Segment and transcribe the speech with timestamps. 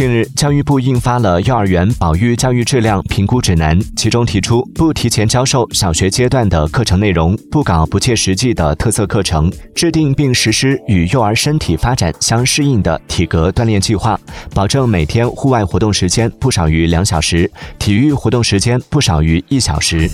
[0.00, 14.18] 近日教育部印发了幼儿园保育教育质量评估指南其中提出不提前教授小学阶段的课程内容不搞不切实际的特色课程制定并实施与幼儿身体发展相适应的体格锻炼计划
[14.54, 20.08] 保证每天户外活动时间不少于两小时体育活动时间不少于一小时。